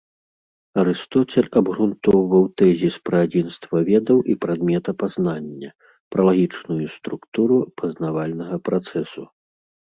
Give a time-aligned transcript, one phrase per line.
[0.83, 5.69] Арыстоцель абгрунтоўваў тэзіс пра адзінства ведаў і прадмета пазнання,
[6.15, 9.23] пра лагічную структуру пазнавальнага працэсу.